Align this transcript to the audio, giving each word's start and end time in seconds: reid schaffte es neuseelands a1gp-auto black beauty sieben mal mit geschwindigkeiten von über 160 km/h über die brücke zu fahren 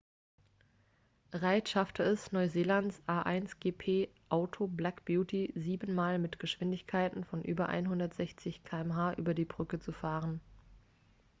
reid 1.31 1.69
schaffte 1.69 2.01
es 2.01 2.31
neuseelands 2.31 2.99
a1gp-auto 3.07 4.65
black 4.65 5.05
beauty 5.05 5.53
sieben 5.55 5.93
mal 5.93 6.17
mit 6.17 6.39
geschwindigkeiten 6.39 7.23
von 7.23 7.43
über 7.43 7.69
160 7.69 8.63
km/h 8.63 9.13
über 9.13 9.35
die 9.35 9.45
brücke 9.45 9.79
zu 9.79 9.91
fahren 9.91 10.41